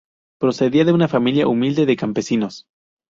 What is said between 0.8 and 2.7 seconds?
de una familia humilde de campesinos.